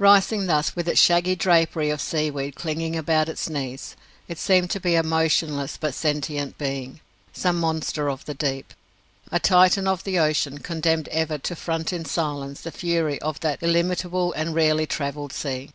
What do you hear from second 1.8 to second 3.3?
of seaweed clinging about